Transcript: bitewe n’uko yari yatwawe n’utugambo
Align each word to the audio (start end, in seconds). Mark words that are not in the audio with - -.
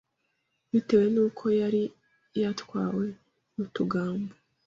bitewe 0.71 1.05
n’uko 1.13 1.43
yari 1.59 1.83
yatwawe 2.41 3.05
n’utugambo 3.55 4.31